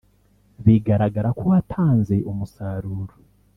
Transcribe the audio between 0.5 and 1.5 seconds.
bigaragara ko